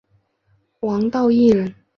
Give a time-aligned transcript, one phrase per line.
[0.79, 1.75] 王道义人。